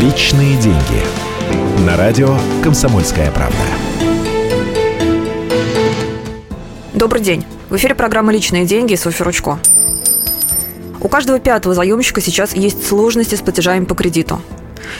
Личные 0.00 0.56
деньги. 0.58 1.84
На 1.84 1.96
радио 1.96 2.38
«Комсомольская 2.62 3.32
правда». 3.32 3.56
Добрый 6.94 7.20
день. 7.20 7.44
В 7.68 7.74
эфире 7.74 7.96
программа 7.96 8.32
«Личные 8.32 8.64
деньги» 8.64 8.94
Софья 8.94 9.24
Ручко. 9.24 9.58
У 11.00 11.08
каждого 11.08 11.40
пятого 11.40 11.74
заемщика 11.74 12.20
сейчас 12.20 12.54
есть 12.54 12.86
сложности 12.86 13.34
с 13.34 13.40
платежами 13.40 13.86
по 13.86 13.96
кредиту. 13.96 14.40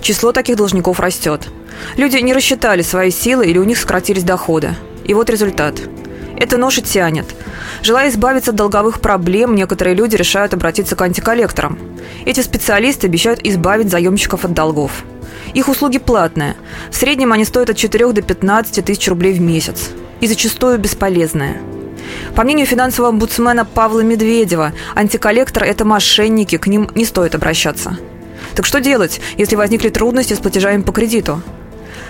Число 0.00 0.30
таких 0.30 0.54
должников 0.56 1.00
растет. 1.00 1.48
Люди 1.96 2.18
не 2.18 2.32
рассчитали 2.32 2.82
свои 2.82 3.10
силы 3.10 3.48
или 3.48 3.58
у 3.58 3.64
них 3.64 3.78
сократились 3.78 4.22
доходы. 4.22 4.76
И 5.04 5.12
вот 5.12 5.28
результат. 5.28 5.74
Это 6.36 6.56
ноша 6.58 6.80
тянет. 6.80 7.26
Желая 7.82 8.10
избавиться 8.10 8.50
от 8.50 8.56
долговых 8.56 9.00
проблем, 9.00 9.54
некоторые 9.54 9.94
люди 9.94 10.16
решают 10.16 10.54
обратиться 10.54 10.96
к 10.96 11.02
антиколлекторам. 11.02 11.78
Эти 12.24 12.40
специалисты 12.40 13.06
обещают 13.06 13.40
избавить 13.44 13.90
заемщиков 13.90 14.44
от 14.44 14.52
долгов. 14.52 15.04
Их 15.52 15.68
услуги 15.68 15.98
платные. 15.98 16.56
В 16.90 16.96
среднем 16.96 17.32
они 17.32 17.44
стоят 17.44 17.70
от 17.70 17.76
4 17.76 18.12
до 18.12 18.22
15 18.22 18.84
тысяч 18.84 19.08
рублей 19.08 19.34
в 19.34 19.40
месяц. 19.40 19.90
И 20.20 20.26
зачастую 20.26 20.78
бесполезные. 20.78 21.60
По 22.34 22.42
мнению 22.42 22.66
финансового 22.66 23.10
омбудсмена 23.10 23.64
Павла 23.64 24.00
Медведева, 24.00 24.72
антиколлектор– 24.94 25.62
это 25.64 25.84
мошенники, 25.84 26.58
к 26.58 26.66
ним 26.66 26.90
не 26.94 27.04
стоит 27.04 27.34
обращаться. 27.34 27.96
Так 28.54 28.66
что 28.66 28.80
делать, 28.80 29.20
если 29.36 29.56
возникли 29.56 29.88
трудности 29.88 30.34
с 30.34 30.38
платежами 30.38 30.82
по 30.82 30.92
кредиту? 30.92 31.42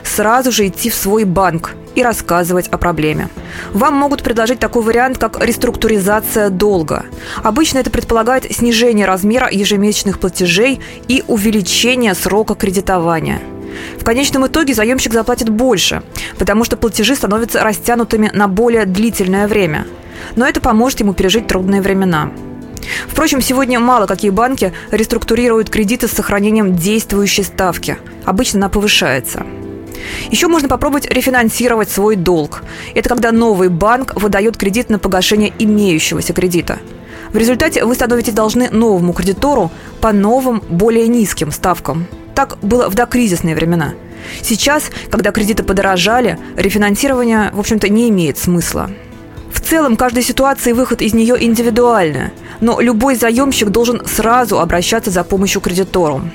Сразу 0.03 0.53
же 0.53 0.67
идти 0.67 0.91
в 0.91 0.95
свой 0.95 1.25
банк 1.25 1.75
и 1.95 2.03
рассказывать 2.03 2.69
о 2.69 2.79
проблеме. 2.79 3.29
Вам 3.73 3.95
могут 3.95 4.23
предложить 4.23 4.59
такой 4.59 4.83
вариант, 4.83 5.19
как 5.19 5.45
реструктуризация 5.45 6.51
долга. 6.51 7.05
Обычно 7.43 7.79
это 7.79 7.91
предполагает 7.91 8.51
снижение 8.53 9.07
размера 9.07 9.49
ежемесячных 9.51 10.19
платежей 10.19 10.81
и 11.09 11.25
увеличение 11.27 12.15
срока 12.15 12.55
кредитования. 12.55 13.41
В 13.99 14.05
конечном 14.05 14.47
итоге 14.47 14.75
заемщик 14.75 15.13
заплатит 15.13 15.49
больше, 15.49 16.03
потому 16.39 16.65
что 16.65 16.77
платежи 16.77 17.15
становятся 17.15 17.63
растянутыми 17.63 18.31
на 18.33 18.49
более 18.49 18.87
длительное 18.87 19.49
время. 19.49 19.87
Но 20.37 20.47
это 20.47 20.61
поможет 20.61 21.01
ему 21.01 21.13
пережить 21.13 21.47
трудные 21.47 21.83
времена. 21.83 22.31
Впрочем, 23.09 23.41
сегодня 23.41 23.81
мало 23.81 24.07
какие 24.07 24.31
банки 24.31 24.73
реструктурируют 24.91 25.71
кредиты 25.71 26.07
с 26.09 26.13
сохранением 26.13 26.77
действующей 26.77 27.45
ставки. 27.45 27.97
Обычно 28.25 28.59
она 28.59 28.69
повышается. 28.69 29.45
Еще 30.31 30.49
можно 30.49 30.69
попробовать 30.69 31.11
рефинансировать 31.11 31.91
свой 31.91 32.17
долг. 32.17 32.63
Это 32.95 33.09
когда 33.09 33.33
новый 33.33 33.69
банк 33.69 34.15
выдает 34.21 34.57
кредит 34.57 34.91
на 34.91 34.99
погашение 34.99 35.53
имеющегося 35.59 36.33
кредита. 36.33 36.79
В 37.33 37.37
результате 37.37 37.85
вы 37.85 37.95
становитесь 37.95 38.33
должны 38.33 38.71
новому 38.71 39.13
кредитору 39.13 39.71
по 40.01 40.13
новым, 40.13 40.63
более 40.69 41.09
низким 41.09 41.51
ставкам. 41.51 42.07
Так 42.35 42.59
было 42.63 42.89
в 42.89 42.95
докризисные 42.95 43.55
времена. 43.55 43.95
Сейчас, 44.43 44.85
когда 45.11 45.33
кредиты 45.33 45.63
подорожали, 45.63 46.39
рефинансирование, 46.57 47.51
в 47.53 47.61
общем-то, 47.61 47.89
не 47.89 48.09
имеет 48.09 48.39
смысла. 48.39 48.91
В 49.53 49.61
целом, 49.61 49.97
каждой 49.97 50.23
ситуации 50.23 50.73
выход 50.73 51.01
из 51.01 51.15
нее 51.15 51.43
индивидуальный, 51.43 52.31
но 52.61 52.81
любой 52.81 53.17
заемщик 53.17 53.71
должен 53.71 54.05
сразу 54.07 54.61
обращаться 54.61 55.11
за 55.11 55.25
помощью 55.25 55.61
к. 55.61 56.31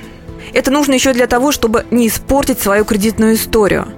Это 0.52 0.70
нужно 0.70 0.94
еще 0.94 1.12
для 1.12 1.26
того, 1.26 1.52
чтобы 1.52 1.86
не 1.90 2.08
испортить 2.08 2.60
свою 2.60 2.84
кредитную 2.84 3.34
историю. 3.34 3.88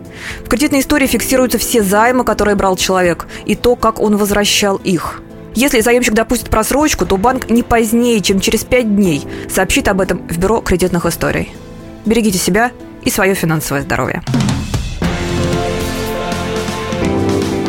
В 0.44 0.48
кредитной 0.48 0.80
истории 0.80 1.06
фиксируются 1.06 1.58
все 1.58 1.82
займы, 1.82 2.24
которые 2.24 2.54
брал 2.54 2.76
человек, 2.76 3.26
и 3.44 3.54
то, 3.54 3.76
как 3.76 4.00
он 4.00 4.16
возвращал 4.16 4.76
их. 4.76 5.22
Если 5.54 5.80
заемщик 5.80 6.14
допустит 6.14 6.48
просрочку, 6.48 7.04
то 7.04 7.16
банк 7.16 7.50
не 7.50 7.62
позднее, 7.62 8.20
чем 8.20 8.40
через 8.40 8.64
5 8.64 8.96
дней 8.96 9.26
сообщит 9.50 9.88
об 9.88 10.00
этом 10.00 10.26
в 10.28 10.38
Бюро 10.38 10.60
кредитных 10.60 11.04
историй. 11.06 11.52
Берегите 12.06 12.38
себя 12.38 12.72
и 13.02 13.10
свое 13.10 13.34
финансовое 13.34 13.82
здоровье. 13.82 14.22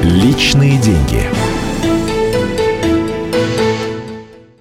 Личные 0.02 0.78
деньги. 0.78 1.24